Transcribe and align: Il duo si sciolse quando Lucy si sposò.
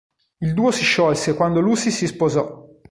Il 0.39 0.55
duo 0.55 0.71
si 0.71 0.81
sciolse 0.83 1.35
quando 1.35 1.59
Lucy 1.59 1.91
si 1.91 2.07
sposò. 2.07 2.65